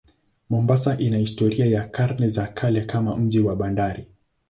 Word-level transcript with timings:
Mombasa 0.49 0.97
ina 0.97 1.17
historia 1.17 1.65
ya 1.65 1.87
karne 1.87 2.29
za 2.29 2.47
kale 2.47 2.81
kama 2.85 3.17
mji 3.17 3.39
wa 3.39 3.55
bandari. 3.55 4.07